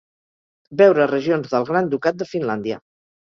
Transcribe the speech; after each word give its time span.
Veure 0.79 1.05
Regions 1.11 1.51
del 1.51 1.67
Gran 1.67 1.93
Ducat 1.93 2.19
de 2.23 2.29
Finlàndia. 2.33 2.81